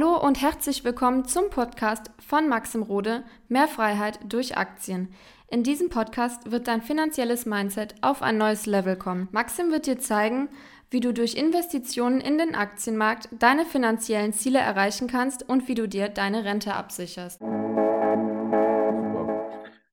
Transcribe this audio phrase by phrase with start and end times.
[0.00, 5.12] Hallo und herzlich willkommen zum Podcast von Maxim Rode Mehr Freiheit durch Aktien.
[5.48, 9.26] In diesem Podcast wird dein finanzielles Mindset auf ein neues Level kommen.
[9.32, 10.50] Maxim wird dir zeigen,
[10.88, 15.88] wie du durch Investitionen in den Aktienmarkt deine finanziellen Ziele erreichen kannst und wie du
[15.88, 17.40] dir deine Rente absicherst.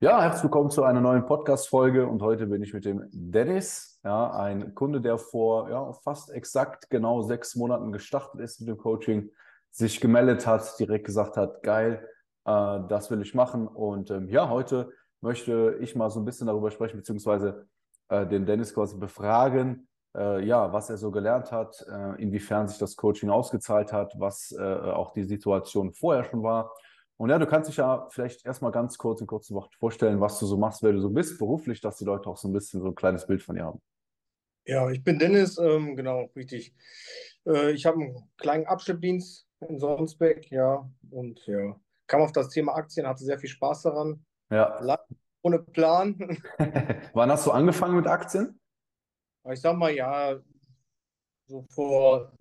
[0.01, 4.29] Ja, herzlich willkommen zu einer neuen Podcast-Folge und heute bin ich mit dem Dennis, ja,
[4.35, 9.31] ein Kunde, der vor ja, fast exakt genau sechs Monaten gestartet ist mit dem Coaching,
[9.75, 12.07] sich gemeldet hat, direkt gesagt hat, geil,
[12.45, 16.47] äh, das will ich machen und ähm, ja, heute möchte ich mal so ein bisschen
[16.47, 17.67] darüber sprechen, beziehungsweise
[18.09, 22.77] äh, den Dennis quasi befragen, äh, ja, was er so gelernt hat, äh, inwiefern sich
[22.77, 26.71] das Coaching ausgezahlt hat, was äh, auch die Situation vorher schon war
[27.17, 30.37] und ja, du kannst dich ja vielleicht erstmal ganz kurz in kurzen Worten vorstellen, was
[30.39, 32.81] du so machst, wer du so bist, beruflich, dass die Leute auch so ein bisschen
[32.81, 33.81] so ein kleines Bild von dir haben.
[34.65, 36.73] Ja, ich bin Dennis, ähm, genau, richtig.
[37.45, 41.75] Äh, ich habe einen kleinen Abschleppdienst in Sonsbeck, ja, und ja,
[42.07, 44.25] kam auf das Thema Aktien, hatte sehr viel Spaß daran.
[44.49, 44.99] Ja.
[45.41, 46.15] ohne Plan.
[47.13, 48.59] Wann hast du angefangen mit Aktien?
[49.51, 50.39] Ich sag mal, ja,
[51.47, 52.31] so vor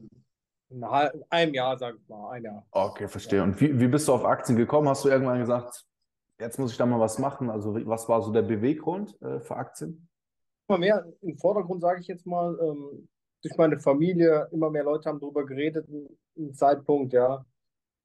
[1.31, 2.67] einem Jahr, sag ich mal, ein Jahr.
[2.71, 3.43] Okay, verstehe.
[3.43, 4.89] Und wie, wie bist du auf Aktien gekommen?
[4.89, 5.85] Hast du irgendwann gesagt,
[6.41, 7.51] jetzt muss ich da mal was machen?
[7.51, 10.09] Also was war so der Beweggrund äh, für Aktien?
[10.69, 13.09] Immer mehr im Vordergrund, sage ich jetzt mal, ähm,
[13.43, 15.87] durch meine Familie, immer mehr Leute haben darüber geredet,
[16.37, 17.45] ein Zeitpunkt, ja.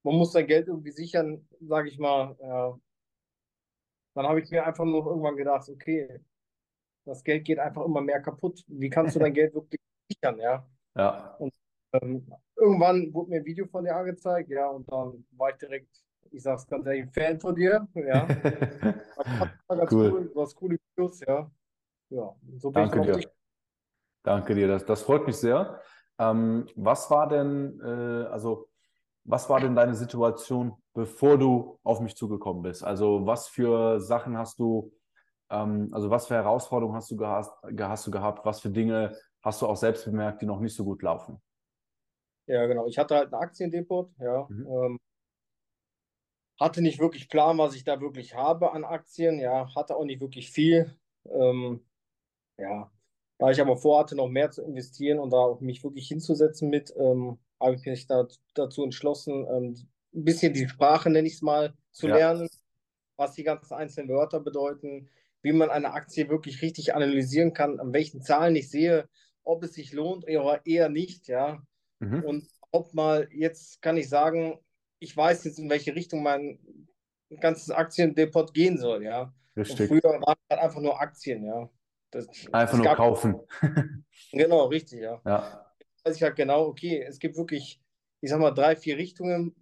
[0.02, 2.36] Man muss sein Geld irgendwie sichern, sage ich mal.
[2.40, 2.78] Ja.
[4.14, 6.20] Dann habe ich mir einfach nur irgendwann gedacht, okay,
[7.04, 8.64] das Geld geht einfach immer mehr kaputt.
[8.66, 10.66] Wie kannst du dein Geld wirklich sichern, ja?
[10.96, 11.34] Ja.
[11.38, 11.52] Und
[11.92, 15.88] ähm, irgendwann wurde mir ein Video von dir angezeigt, ja, und dann war ich direkt,
[16.30, 18.26] ich sag's ganz ehrlich, Fan von dir, ja.
[19.68, 20.12] ganz cool.
[20.12, 21.50] cool, du hast coole Videos, ja.
[22.10, 23.12] Ja, so bin Danke ich dir.
[23.12, 23.28] Dich.
[24.22, 25.80] Danke dir, das, das freut mich sehr.
[26.20, 28.68] Ähm, was war denn, äh, also,
[29.24, 32.84] was war denn deine Situation, bevor du auf mich zugekommen bist?
[32.84, 34.92] Also, was für Sachen hast du,
[35.48, 38.44] ähm, also, was für Herausforderungen hast du, gehast, hast du gehabt?
[38.44, 41.40] Was für Dinge hast du auch selbst bemerkt, die noch nicht so gut laufen?
[42.46, 42.86] Ja, genau.
[42.86, 44.46] Ich hatte halt ein Aktiendepot, ja.
[44.50, 44.66] Mhm.
[44.66, 44.98] Ähm,
[46.60, 49.74] hatte nicht wirklich Plan, was ich da wirklich habe an Aktien, ja.
[49.74, 50.94] Hatte auch nicht wirklich viel.
[51.24, 51.82] Ähm,
[52.58, 52.90] ja.
[53.40, 56.94] Da ich aber vorhatte, noch mehr zu investieren und da auch mich wirklich hinzusetzen mit,
[56.98, 59.74] ähm, habe ich mich da, dazu entschlossen, ähm,
[60.14, 62.16] ein bisschen die Sprache, nenne ich es mal, zu ja.
[62.16, 62.48] lernen,
[63.16, 65.08] was die ganzen einzelnen Wörter bedeuten,
[65.40, 69.08] wie man eine Aktie wirklich richtig analysieren kann, an welchen Zahlen ich sehe,
[69.42, 71.62] ob es sich lohnt oder eher nicht, ja.
[72.00, 72.22] Mhm.
[72.24, 74.58] Und ob mal, jetzt kann ich sagen,
[74.98, 76.58] ich weiß jetzt, in welche Richtung mein
[77.40, 79.32] ganzes Aktiendepot gehen soll, ja.
[79.56, 79.80] Richtig.
[79.80, 81.70] Und früher waren es halt einfach nur Aktien, ja.
[82.10, 83.40] Das, einfach nur kaufen.
[84.32, 85.20] genau, richtig, ja.
[85.24, 85.66] Ja.
[86.04, 87.80] Weiß ich halt genau, okay, es gibt wirklich,
[88.20, 89.54] ich sag mal, drei, vier Richtungen,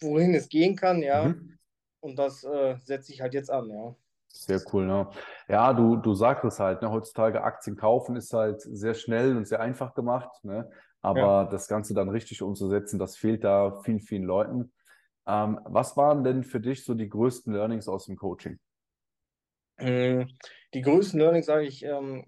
[0.00, 1.28] wohin es gehen kann, ja.
[1.28, 1.58] Mhm.
[2.00, 3.94] Und das äh, setze ich halt jetzt an, ja.
[4.28, 5.08] Sehr cool, ne?
[5.48, 6.90] Ja, du, du sagst es halt, ne?
[6.90, 10.70] heutzutage Aktien kaufen ist halt sehr schnell und sehr einfach gemacht, ne?
[11.00, 11.44] Aber ja.
[11.44, 14.72] das Ganze dann richtig umzusetzen, das fehlt da vielen, vielen Leuten.
[15.26, 18.58] Ähm, was waren denn für dich so die größten Learnings aus dem Coaching?
[19.76, 20.26] Äh,
[20.74, 22.24] die größten Learnings sage ich, ähm,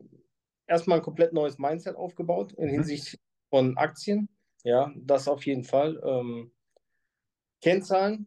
[0.66, 2.72] erstmal ein komplett neues Mindset aufgebaut in mhm.
[2.72, 3.19] Hinsicht
[3.50, 4.28] von Aktien.
[4.64, 6.00] Ja, das auf jeden Fall.
[6.04, 6.53] Ähm,
[7.60, 8.26] Kennzahlen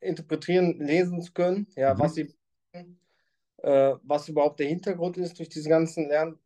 [0.00, 1.98] interpretieren, lesen zu können, ja, mhm.
[1.98, 2.34] was sie
[3.58, 6.38] äh, was überhaupt der Hintergrund ist durch diese ganzen Lernen,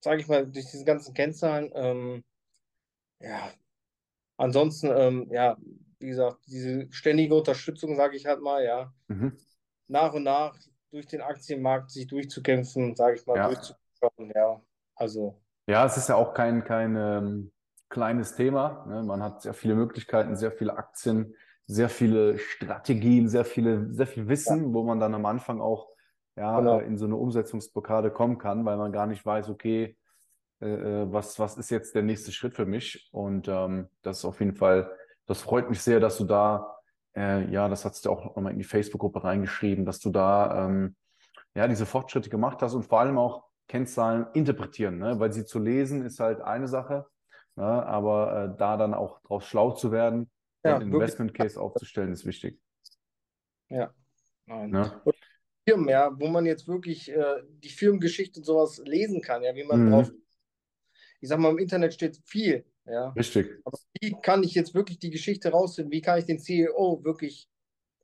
[0.00, 1.70] sage ich mal, durch diese ganzen Kennzahlen.
[1.74, 2.24] Ähm,
[3.20, 3.52] ja,
[4.36, 5.56] ansonsten, ähm, ja,
[5.98, 9.36] wie gesagt, diese ständige Unterstützung, sage ich halt mal, ja, mhm.
[9.88, 10.58] nach und nach
[10.94, 13.48] durch den Aktienmarkt sich durchzukämpfen, sage ich mal, ja.
[13.48, 14.60] durchzukämpfen, ja,
[14.94, 15.40] also.
[15.66, 17.52] Ja, es ist ja auch kein, kein ähm,
[17.88, 18.86] kleines Thema.
[18.86, 19.02] Ne?
[19.02, 21.34] Man hat sehr viele Möglichkeiten, sehr viele Aktien,
[21.66, 24.72] sehr viele Strategien, sehr viele, sehr viel Wissen, ja.
[24.72, 25.88] wo man dann am Anfang auch
[26.36, 26.78] ja, genau.
[26.78, 29.96] in so eine Umsetzungsblockade kommen kann, weil man gar nicht weiß, okay,
[30.60, 33.08] äh, äh, was, was ist jetzt der nächste Schritt für mich?
[33.10, 34.92] Und ähm, das ist auf jeden Fall,
[35.26, 36.76] das freut mich sehr, dass du da,
[37.16, 40.96] äh, ja, das hast du auch nochmal in die Facebook-Gruppe reingeschrieben, dass du da ähm,
[41.54, 45.18] ja diese Fortschritte gemacht hast und vor allem auch Kennzahlen interpretieren, ne?
[45.18, 47.06] weil sie zu lesen ist halt eine Sache,
[47.56, 47.64] ne?
[47.64, 50.30] aber äh, da dann auch draus schlau zu werden
[50.64, 52.60] ja, und Investment Case aufzustellen, ist wichtig.
[53.68, 53.92] Ja.
[54.46, 55.00] Ne?
[55.66, 59.64] Firmen, ja, wo man jetzt wirklich äh, die Firmengeschichte und sowas lesen kann, ja, wie
[59.64, 59.90] man mhm.
[59.90, 60.10] drauf
[61.24, 62.66] ich sag mal, im Internet steht viel.
[62.86, 63.08] Ja.
[63.10, 63.60] Richtig.
[63.64, 65.92] Aber wie kann ich jetzt wirklich die Geschichte rausfinden?
[65.92, 67.48] Wie kann ich den CEO wirklich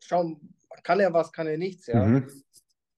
[0.00, 1.86] schauen, kann er was, kann er nichts?
[1.86, 2.30] Ja, mhm.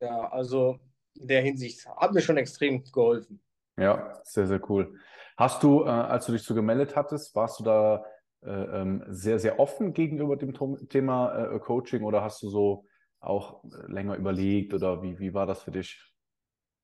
[0.01, 0.79] ja also
[1.15, 3.41] in der Hinsicht hat mir schon extrem geholfen.
[3.77, 4.99] Ja, sehr, sehr cool.
[5.37, 8.05] Hast du, äh, als du dich so gemeldet hattest, warst du da
[8.43, 10.55] äh, ähm, sehr, sehr offen gegenüber dem
[10.89, 12.87] Thema äh, Coaching oder hast du so
[13.21, 16.01] auch länger überlegt oder wie, wie war das für dich?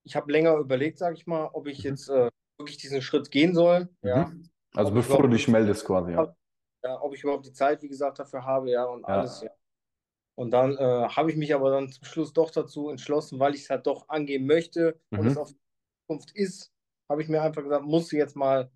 [0.04, 1.90] Ich habe länger überlegt, sage ich mal, ob ich mhm.
[1.90, 3.88] jetzt äh, wirklich diesen Schritt gehen soll.
[4.02, 4.08] Mhm.
[4.08, 4.32] Ja.
[4.74, 6.34] Also ob bevor du dich meldest quasi, ja.
[6.84, 7.00] ja.
[7.00, 9.08] Ob ich überhaupt die Zeit, wie gesagt, dafür habe, ja, und ja.
[9.08, 9.50] alles, ja.
[10.34, 13.62] Und dann äh, habe ich mich aber dann zum Schluss doch dazu entschlossen, weil ich
[13.62, 15.18] es halt doch angehen möchte mhm.
[15.18, 15.52] und es auf
[16.06, 16.72] Zukunft ist,
[17.08, 18.70] habe ich mir einfach gesagt, musst du jetzt mal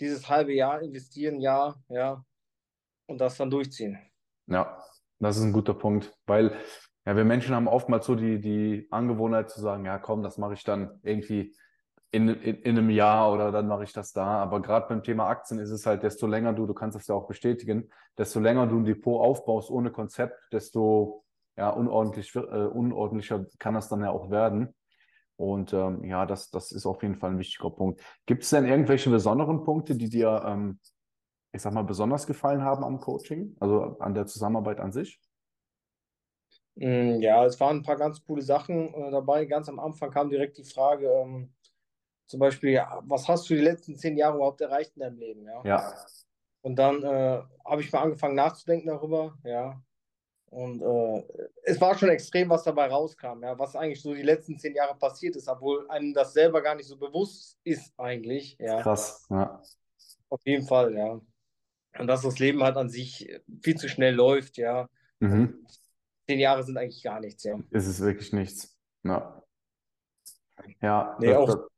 [0.00, 2.24] dieses halbe Jahr investieren, ja, ja,
[3.06, 3.98] und das dann durchziehen.
[4.48, 4.82] Ja,
[5.20, 6.58] das ist ein guter Punkt, weil
[7.04, 10.54] ja, wir Menschen haben oftmals so die, die Angewohnheit zu sagen, ja komm, das mache
[10.54, 11.54] ich dann irgendwie
[12.16, 14.24] in, in, in einem Jahr oder dann mache ich das da.
[14.24, 17.14] Aber gerade beim Thema Aktien ist es halt, desto länger du, du kannst das ja
[17.14, 21.24] auch bestätigen, desto länger du ein Depot aufbaust ohne Konzept, desto
[21.56, 24.74] ja, unordentlich, äh, unordentlicher kann das dann ja auch werden.
[25.36, 28.00] Und ähm, ja, das, das ist auf jeden Fall ein wichtiger Punkt.
[28.24, 30.80] Gibt es denn irgendwelche besonderen Punkte, die dir, ähm,
[31.52, 35.20] ich sag mal, besonders gefallen haben am Coaching, also an der Zusammenarbeit an sich?
[36.76, 39.44] Mm, ja, es waren ein paar ganz coole Sachen äh, dabei.
[39.44, 41.52] Ganz am Anfang kam direkt die Frage, ähm,
[42.26, 45.44] zum Beispiel, was hast du die letzten zehn Jahre überhaupt erreicht in deinem Leben?
[45.44, 45.62] Ja.
[45.64, 45.94] ja.
[46.62, 49.80] Und dann äh, habe ich mal angefangen nachzudenken darüber, ja.
[50.46, 51.24] Und äh,
[51.64, 54.96] es war schon extrem, was dabei rauskam, ja, was eigentlich so die letzten zehn Jahre
[54.96, 58.56] passiert ist, obwohl einem das selber gar nicht so bewusst ist eigentlich.
[58.58, 58.80] Ja.
[58.80, 59.60] Krass, ja.
[60.28, 61.20] Auf jeden Fall, ja.
[61.98, 63.28] Und dass das Leben halt an sich
[63.62, 64.88] viel zu schnell läuft, ja.
[65.20, 65.66] Mhm.
[66.26, 67.58] Zehn Jahre sind eigentlich gar nichts, ja.
[67.70, 68.76] Ist es wirklich nichts.
[69.04, 69.42] Ja.
[70.80, 71.68] Ja, nee, auch,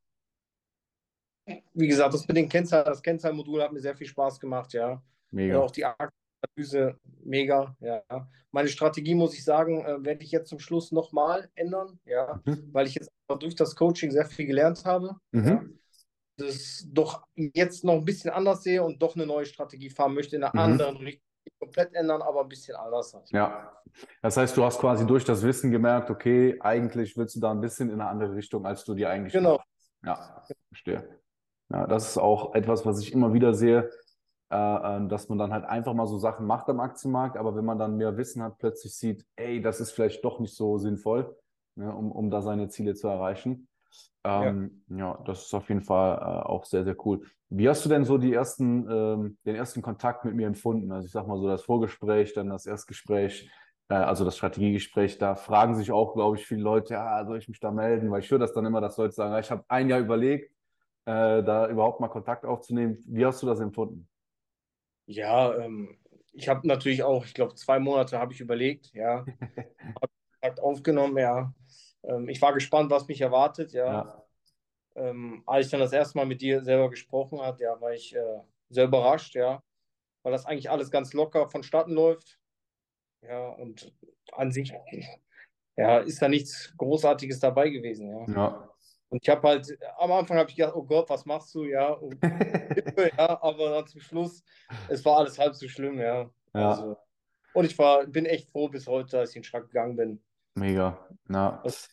[1.74, 5.02] wie gesagt, das mit den Kennzahlen, das Kennzahlmodul hat mir sehr viel Spaß gemacht, ja.
[5.30, 5.54] Mega.
[5.54, 8.02] Ja, auch die Analyse, mega, ja.
[8.50, 12.68] Meine Strategie, muss ich sagen, äh, werde ich jetzt zum Schluss nochmal ändern, ja, mhm.
[12.72, 13.10] weil ich jetzt
[13.40, 15.16] durch das Coaching sehr viel gelernt habe.
[15.32, 15.46] Mhm.
[15.46, 15.64] Ja.
[16.38, 20.36] Das doch jetzt noch ein bisschen anders sehe und doch eine neue Strategie fahren möchte
[20.36, 20.72] in einer mhm.
[20.72, 21.28] anderen Richtung
[21.58, 23.16] komplett ändern, aber ein bisschen anders.
[23.30, 23.72] Ja,
[24.22, 27.60] das heißt, du hast quasi durch das Wissen gemerkt, okay, eigentlich willst du da ein
[27.60, 29.32] bisschen in eine andere Richtung, als du dir eigentlich.
[29.32, 29.60] Genau.
[30.04, 31.18] Ja, verstehe.
[31.70, 33.90] Ja, das ist auch etwas, was ich immer wieder sehe,
[34.50, 37.64] äh, ähm, dass man dann halt einfach mal so Sachen macht am Aktienmarkt, aber wenn
[37.64, 41.36] man dann mehr Wissen hat, plötzlich sieht, ey, das ist vielleicht doch nicht so sinnvoll,
[41.76, 43.68] ne, um, um da seine Ziele zu erreichen.
[44.24, 44.96] Ähm, ja.
[44.96, 45.22] ja.
[45.26, 47.20] das ist auf jeden Fall äh, auch sehr, sehr cool.
[47.50, 50.90] Wie hast du denn so die ersten, ähm, den ersten Kontakt mit mir empfunden?
[50.92, 53.50] Also ich sag mal so das Vorgespräch, dann das Erstgespräch,
[53.88, 57.48] äh, also das Strategiegespräch, da fragen sich auch, glaube ich, viele Leute, ja, soll ich
[57.48, 58.10] mich da melden?
[58.10, 60.52] Weil ich höre das dann immer, dass Leute sagen, ich habe ein Jahr überlegt,
[61.08, 63.02] äh, da überhaupt mal Kontakt aufzunehmen.
[63.06, 64.06] Wie hast du das empfunden?
[65.06, 65.96] Ja, ähm,
[66.32, 69.24] ich habe natürlich auch, ich glaube, zwei Monate habe ich überlegt, ja.
[69.40, 71.54] habe Kontakt aufgenommen, ja.
[72.02, 73.86] Ähm, ich war gespannt, was mich erwartet, ja.
[73.86, 74.22] ja.
[74.96, 78.14] Ähm, als ich dann das erste Mal mit dir selber gesprochen habe, ja, war ich
[78.14, 79.62] äh, sehr überrascht, ja.
[80.22, 82.38] Weil das eigentlich alles ganz locker vonstatten läuft.
[83.22, 83.94] Ja, und
[84.32, 84.74] an sich
[85.76, 88.34] ja, ist da nichts Großartiges dabei gewesen, ja.
[88.34, 88.70] Ja,
[89.10, 91.88] und ich habe halt, am Anfang habe ich gedacht, oh Gott, was machst du, ja,
[91.92, 94.42] und, ja, aber dann zum Schluss,
[94.88, 96.30] es war alles halb so schlimm, ja.
[96.54, 96.70] ja.
[96.70, 96.96] Also,
[97.54, 100.22] und ich war, bin echt froh bis heute, dass ich in den Schrank gegangen bin.
[100.54, 100.98] Mega.
[101.26, 101.88] Na, das,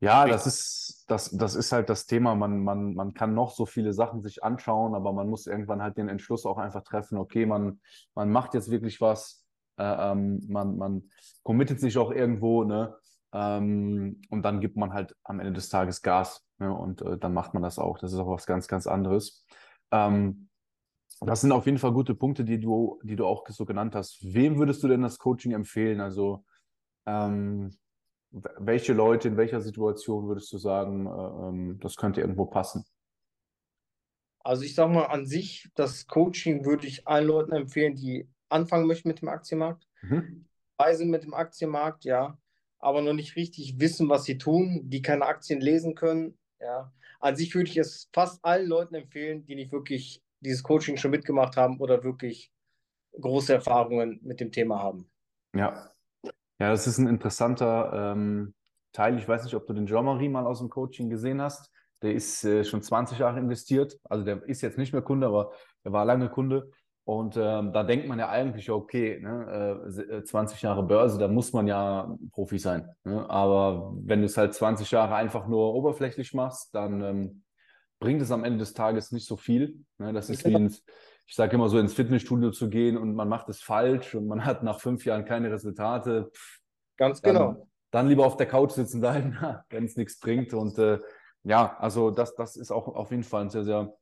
[0.00, 2.34] ja, das ist, das, das ist halt das Thema.
[2.34, 5.96] Man, man, man kann noch so viele Sachen sich anschauen, aber man muss irgendwann halt
[5.96, 7.80] den Entschluss auch einfach treffen, okay, man,
[8.14, 9.44] man macht jetzt wirklich was,
[9.76, 11.10] äh, ähm, man, man
[11.42, 12.94] committet sich auch irgendwo, ne?
[13.32, 16.47] Ähm, und dann gibt man halt am Ende des Tages Gas.
[16.58, 16.72] Ne?
[16.72, 17.98] Und äh, dann macht man das auch.
[17.98, 19.44] Das ist auch was ganz, ganz anderes.
[19.90, 20.48] Ähm,
[21.20, 24.18] das sind auf jeden Fall gute Punkte, die du, die du auch so genannt hast.
[24.22, 26.00] Wem würdest du denn das Coaching empfehlen?
[26.00, 26.44] Also
[27.06, 27.76] ähm,
[28.30, 32.84] welche Leute in welcher Situation würdest du sagen, äh, ähm, das könnte irgendwo passen?
[34.40, 38.86] Also ich sage mal an sich, das Coaching würde ich allen Leuten empfehlen, die anfangen
[38.86, 40.46] möchten mit dem Aktienmarkt, mhm.
[40.92, 42.38] sind mit dem Aktienmarkt, ja,
[42.78, 46.38] aber noch nicht richtig wissen, was sie tun, die keine Aktien lesen können.
[46.60, 46.92] Ja.
[47.20, 51.10] An sich würde ich es fast allen Leuten empfehlen, die nicht wirklich dieses Coaching schon
[51.10, 52.52] mitgemacht haben oder wirklich
[53.20, 55.10] große Erfahrungen mit dem Thema haben.
[55.54, 55.90] Ja,
[56.60, 58.54] ja, das ist ein interessanter ähm,
[58.92, 59.18] Teil.
[59.18, 61.70] Ich weiß nicht, ob du den Jean-Marie mal aus dem Coaching gesehen hast.
[62.02, 63.98] Der ist äh, schon 20 Jahre investiert.
[64.04, 65.52] Also der ist jetzt nicht mehr Kunde, aber
[65.84, 66.70] er war lange Kunde.
[67.08, 69.80] Und ähm, da denkt man ja eigentlich, okay, ne,
[70.12, 72.86] äh, 20 äh, Jahre Börse, da muss man ja Profi sein.
[73.04, 73.24] Ne?
[73.30, 77.44] Aber wenn du es halt 20 Jahre einfach nur oberflächlich machst, dann ähm,
[77.98, 79.86] bringt es am Ende des Tages nicht so viel.
[79.96, 80.12] Ne?
[80.12, 80.84] Das ist wie ins,
[81.26, 84.44] ich sage immer so, ins Fitnessstudio zu gehen und man macht es falsch und man
[84.44, 86.30] hat nach fünf Jahren keine Resultate.
[86.30, 86.60] Pff,
[86.98, 87.68] Ganz dann, genau.
[87.90, 89.34] Dann lieber auf der Couch sitzen bleiben,
[89.70, 90.52] wenn es nichts bringt.
[90.52, 90.98] Und äh,
[91.42, 93.94] ja, also das, das ist auch auf jeden Fall ein sehr, sehr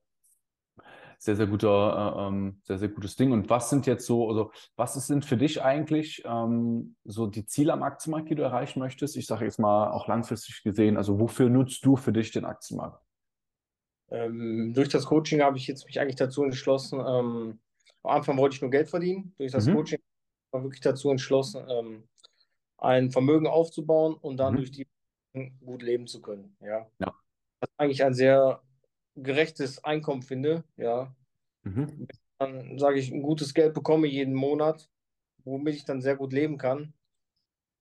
[1.19, 3.33] sehr, sehr guter, äh, ähm, sehr, sehr gutes Ding.
[3.33, 7.73] Und was sind jetzt so, also was sind für dich eigentlich ähm, so die Ziele
[7.73, 9.17] am Aktienmarkt, die du erreichen möchtest?
[9.17, 13.03] Ich sage jetzt mal auch langfristig gesehen, also wofür nutzt du für dich den Aktienmarkt?
[14.11, 17.61] Ähm, durch das Coaching habe ich jetzt mich eigentlich dazu entschlossen, ähm,
[18.03, 19.35] am Anfang wollte ich nur Geld verdienen.
[19.37, 19.75] Durch das mhm.
[19.75, 19.99] Coaching
[20.53, 22.09] war wirklich dazu entschlossen, ähm,
[22.79, 24.59] ein Vermögen aufzubauen und dann mhm.
[24.59, 24.87] durch die
[25.65, 26.57] gut leben zu können.
[26.61, 26.87] Ja.
[26.99, 27.15] ja.
[27.61, 28.63] Das ist eigentlich ein sehr
[29.17, 31.15] gerechtes Einkommen finde, ja.
[31.65, 32.09] Mhm.
[32.39, 34.89] Dann sage ich, ein gutes Geld bekomme jeden Monat,
[35.45, 36.93] womit ich dann sehr gut leben kann,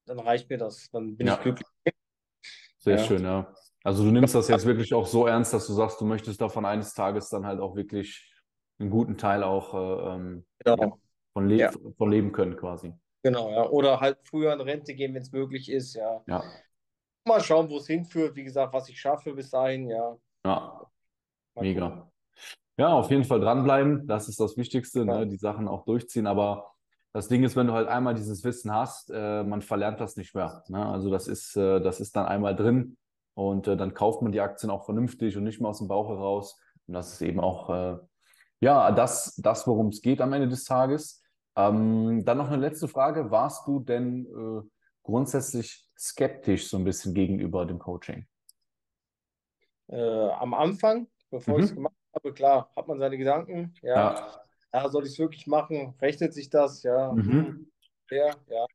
[0.05, 0.89] dann reicht mir das.
[0.91, 1.33] Dann bin ja.
[1.35, 1.67] ich glücklich.
[2.79, 3.03] Sehr ja.
[3.03, 3.53] schön, ja.
[3.83, 6.65] Also du nimmst das jetzt wirklich auch so ernst, dass du sagst, du möchtest davon
[6.65, 8.31] eines Tages dann halt auch wirklich
[8.79, 10.99] einen guten Teil auch äh, ähm, genau.
[11.33, 11.71] von, le ja.
[11.97, 12.93] von leben können quasi.
[13.23, 13.69] Genau, ja.
[13.69, 16.23] Oder halt früher in Rente gehen, wenn es möglich ist, ja.
[16.27, 16.43] ja.
[17.27, 18.35] Mal schauen, wo es hinführt.
[18.35, 20.17] Wie gesagt, was ich schaffe bis dahin, ja.
[20.45, 20.85] Ja.
[21.55, 22.11] Mega.
[22.77, 24.05] Ja, auf jeden Fall dranbleiben.
[24.07, 25.19] Das ist das Wichtigste, ja.
[25.19, 25.27] ne?
[25.27, 26.27] die Sachen auch durchziehen.
[26.27, 26.71] Aber
[27.13, 30.35] das Ding ist, wenn du halt einmal dieses Wissen hast, äh, man verlernt das nicht
[30.35, 30.63] mehr.
[30.67, 30.85] Ne?
[30.85, 32.97] Also das ist, äh, das ist dann einmal drin
[33.33, 36.09] und äh, dann kauft man die Aktien auch vernünftig und nicht mehr aus dem Bauch
[36.09, 36.59] heraus.
[36.87, 37.97] Und das ist eben auch äh,
[38.59, 41.23] ja das, das worum es geht am Ende des Tages.
[41.55, 43.31] Ähm, dann noch eine letzte Frage.
[43.31, 44.67] Warst du denn äh,
[45.03, 48.27] grundsätzlich skeptisch so ein bisschen gegenüber dem Coaching?
[49.87, 51.59] Äh, am Anfang bevor mhm.
[51.63, 52.33] ich es gemacht habe.
[52.33, 53.73] Klar, hat man seine Gedanken.
[53.81, 54.41] Ja, ja.
[54.73, 55.93] ja soll ich es wirklich machen?
[56.01, 56.83] Rechnet sich das?
[56.83, 57.11] Ja.
[57.11, 57.71] Mhm.
[58.09, 58.65] ja, ja.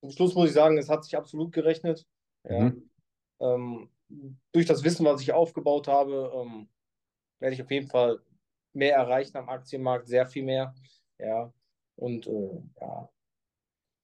[0.00, 2.06] Zum Schluss muss ich sagen, es hat sich absolut gerechnet.
[2.44, 2.60] Ja.
[2.60, 2.90] Mhm.
[3.40, 3.90] Ähm,
[4.52, 6.68] durch das Wissen, was ich aufgebaut habe, ähm,
[7.40, 8.20] werde ich auf jeden Fall
[8.72, 10.74] mehr erreichen am Aktienmarkt, sehr viel mehr.
[11.18, 11.52] Ja.
[11.96, 13.08] Und äh, ja,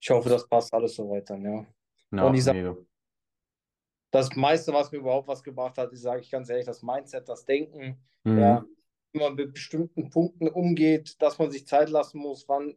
[0.01, 1.37] ich hoffe, das passt alles so weiter.
[1.37, 1.65] Ja.
[2.11, 2.85] No, Und ich sage,
[4.13, 7.29] das meiste, was mir überhaupt was gebracht hat, ist, sage ich ganz ehrlich, das Mindset,
[7.29, 8.39] das Denken, mhm.
[8.39, 8.65] ja,
[9.13, 12.77] wie man mit bestimmten Punkten umgeht, dass man sich Zeit lassen muss, wann,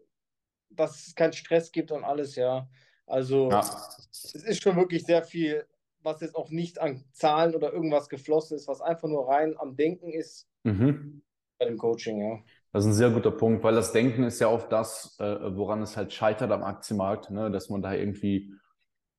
[0.70, 2.68] dass es keinen Stress gibt und alles, ja.
[3.06, 3.60] Also ja.
[3.60, 5.66] es ist schon wirklich sehr viel,
[6.02, 9.76] was jetzt auch nicht an Zahlen oder irgendwas geflossen ist, was einfach nur rein am
[9.76, 11.22] Denken ist mhm.
[11.60, 12.40] bei dem Coaching, ja.
[12.72, 15.82] Das ist ein sehr guter Punkt, weil das Denken ist ja oft das, äh, woran
[15.82, 17.52] es halt scheitert am Aktienmarkt, ne?
[17.52, 18.54] dass man da irgendwie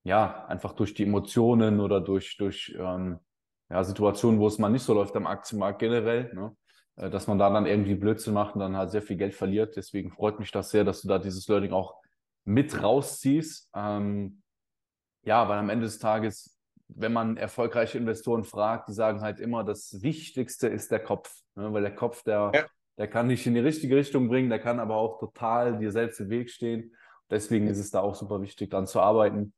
[0.07, 3.19] ja, einfach durch die Emotionen oder durch, durch ähm,
[3.69, 6.57] ja, Situationen, wo es mal nicht so läuft am Aktienmarkt generell, ne?
[6.95, 9.77] Äh, dass man da dann irgendwie Blödsinn macht und dann halt sehr viel Geld verliert.
[9.77, 11.97] Deswegen freut mich das sehr, dass du da dieses Learning auch
[12.45, 13.69] mit rausziehst.
[13.75, 14.43] Ähm,
[15.25, 19.65] ja, weil am Ende des Tages, wenn man erfolgreiche Investoren fragt, die sagen halt immer,
[19.65, 21.35] das Wichtigste ist der Kopf.
[21.57, 21.73] Ne?
[21.73, 22.65] Weil der Kopf, der, ja.
[22.97, 26.21] der kann dich in die richtige Richtung bringen, der kann aber auch total dir selbst
[26.21, 26.95] im Weg stehen.
[27.29, 29.53] Deswegen ist es da auch super wichtig, dann zu arbeiten.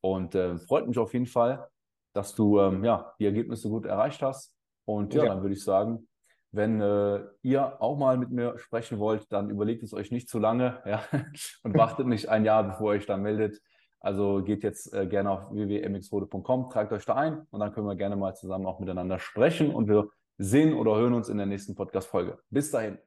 [0.00, 1.68] Und äh, freut mich auf jeden Fall,
[2.12, 4.54] dass du ähm, ja, die Ergebnisse gut erreicht hast.
[4.84, 5.28] Und ja, ja.
[5.30, 6.08] dann würde ich sagen,
[6.52, 10.38] wenn äh, ihr auch mal mit mir sprechen wollt, dann überlegt es euch nicht zu
[10.38, 11.02] lange ja,
[11.62, 13.60] und wartet nicht ein Jahr, bevor ihr euch dann meldet.
[14.00, 17.96] Also geht jetzt äh, gerne auf www.mxrode.com, tragt euch da ein und dann können wir
[17.96, 21.74] gerne mal zusammen auch miteinander sprechen und wir sehen oder hören uns in der nächsten
[21.74, 22.38] Podcast-Folge.
[22.48, 23.00] Bis dahin.